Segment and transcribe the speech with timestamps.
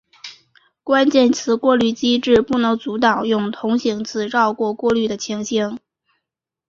[0.81, 5.77] 关键词过滤机制不能阻挡用同形词绕过过滤的情形。